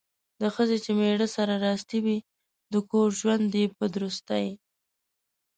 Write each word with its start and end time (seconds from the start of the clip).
د 0.41 0.43
ښځې 0.55 0.77
چې 0.83 0.91
میړه 0.97 1.27
سره 1.35 1.53
راستي 1.67 1.99
وي 2.05 2.17
،د 2.73 2.75
کور 2.89 3.09
ژوند 3.19 3.49
یې 3.59 3.65
په 3.77 3.85
درستي 3.95 4.47